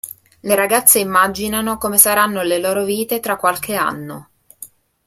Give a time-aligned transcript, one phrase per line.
[0.39, 4.29] Le ragazze immaginano come saranno le loro vite tra qualche anno.